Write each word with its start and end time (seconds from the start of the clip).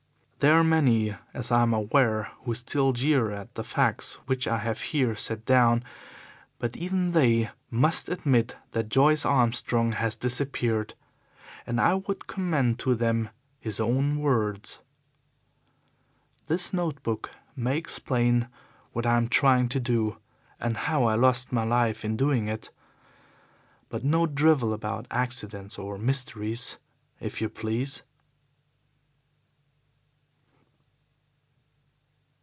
There 0.43 0.55
are 0.55 0.63
many, 0.63 1.15
as 1.35 1.51
I 1.51 1.61
am 1.61 1.71
aware, 1.71 2.31
who 2.45 2.55
still 2.55 2.93
jeer 2.93 3.29
at 3.29 3.53
the 3.53 3.63
facts 3.63 4.15
which 4.25 4.47
I 4.47 4.57
have 4.57 4.81
here 4.81 5.15
set 5.15 5.45
down, 5.45 5.83
but 6.57 6.75
even 6.75 7.11
they 7.11 7.51
must 7.69 8.09
admit 8.09 8.55
that 8.71 8.89
Joyce 8.89 9.23
Armstrong 9.23 9.91
has 9.91 10.15
disappeared, 10.15 10.95
and 11.67 11.79
I 11.79 11.93
would 11.93 12.25
commend 12.25 12.79
to 12.79 12.95
them 12.95 13.29
his 13.59 13.79
own 13.79 14.17
words: 14.17 14.79
"This 16.47 16.73
note 16.73 17.03
book 17.03 17.29
may 17.55 17.77
explain 17.77 18.47
what 18.93 19.05
I 19.05 19.17
am 19.17 19.27
trying 19.27 19.69
to 19.69 19.79
do, 19.79 20.17
and 20.59 20.75
how 20.75 21.03
I 21.03 21.13
lost 21.13 21.51
my 21.51 21.65
life 21.65 22.03
in 22.03 22.17
doing 22.17 22.47
it. 22.47 22.71
But 23.89 24.03
no 24.03 24.25
drivel 24.25 24.73
about 24.73 25.05
accidents 25.11 25.77
or 25.77 25.99
mysteries, 25.99 26.79
if 27.19 27.41
YOU 27.41 27.47
please." 27.47 28.01